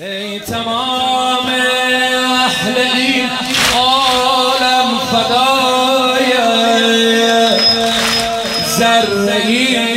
[0.00, 3.28] ای تمام اهل این
[3.76, 6.32] عالم فدای
[8.78, 9.93] ذره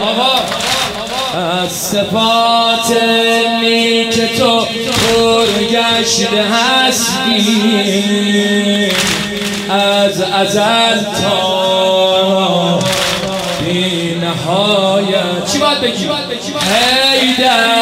[0.00, 0.34] آقا
[1.62, 3.02] از صفات
[3.60, 7.40] نیک تو پرگشته هستی
[9.70, 12.78] از ازل تا
[13.64, 16.08] بی نهایت چی باید بگی؟
[17.20, 17.79] هیدر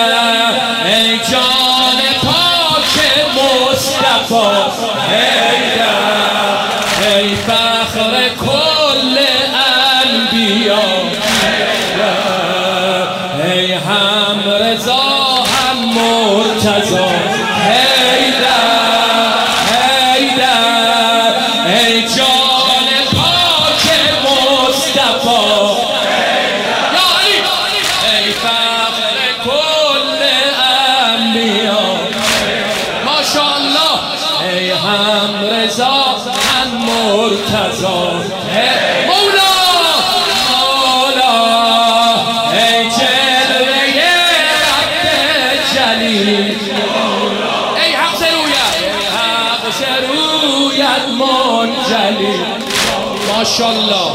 [53.38, 54.12] ماشاءالله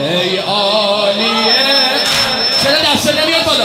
[0.00, 1.54] ای عالیه.
[2.62, 3.64] چرا دست نمیاد بالا؟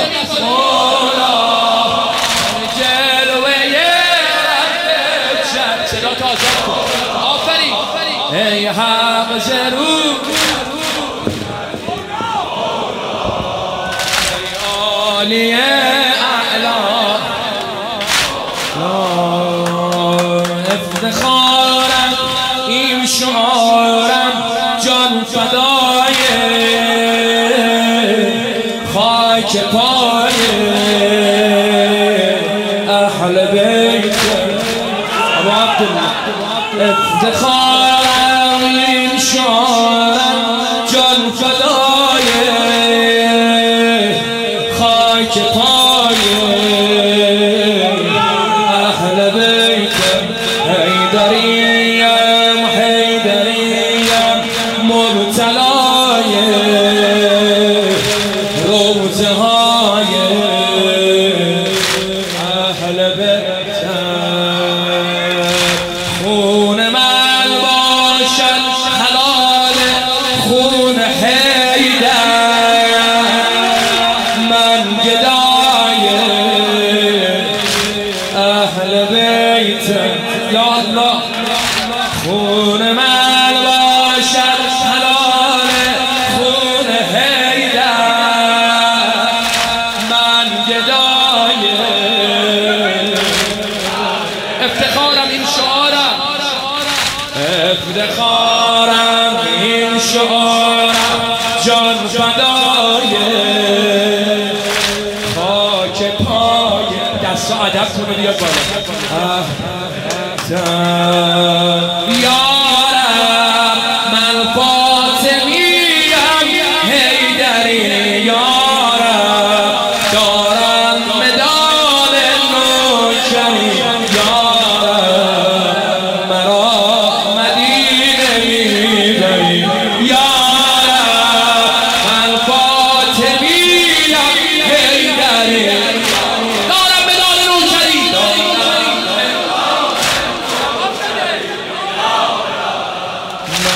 [8.94, 9.00] ای
[14.76, 16.76] عالیه اعلا
[20.72, 22.14] افتخارم
[22.68, 24.44] این شعارم
[24.86, 26.14] جان فدای
[28.94, 30.34] خاک پای
[32.90, 34.16] اهل بیت
[35.40, 35.84] ابو
[97.74, 103.14] افتخارم این شعارم جان فدای
[105.36, 106.86] خاک پای
[107.24, 108.54] دست و ادب کنه بیاد بالا.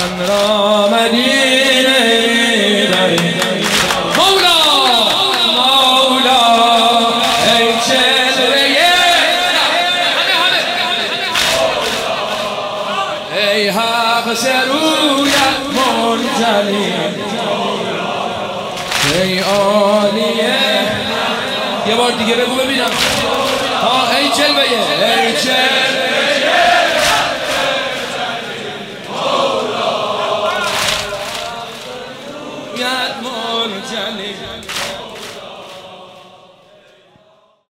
[0.08, 2.00] من را مدینه
[4.18, 4.60] مولا!
[5.56, 6.42] مولا!
[7.58, 8.78] ای جلوه ای
[13.54, 13.72] ای
[21.88, 22.92] یه بار دیگه بگو ببینم.
[23.82, 25.97] ها ای جلوه ای جلوه